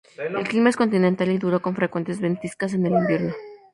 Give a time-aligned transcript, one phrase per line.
[0.17, 3.35] El clima es continental y duro, con frecuentes ventiscas en el invierno.